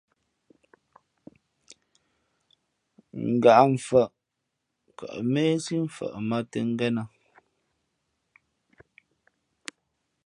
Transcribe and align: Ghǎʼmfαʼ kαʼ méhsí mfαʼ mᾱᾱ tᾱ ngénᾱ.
Ghǎʼmfαʼ 3.43 4.09
kαʼ 4.97 5.15
méhsí 5.31 5.75
mfαʼ 5.85 6.13
mᾱᾱ 6.27 6.39
tᾱ 6.51 6.59
ngénᾱ. 6.71 7.03